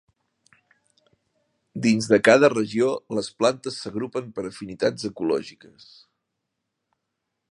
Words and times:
Dins 1.85 2.07
de 2.13 2.19
cada 2.29 2.49
regió 2.53 2.89
les 3.17 3.29
plantes 3.43 3.77
s'agrupen 3.83 4.33
per 4.39 4.47
afinitats 4.53 5.09
ecològiques. 5.13 5.89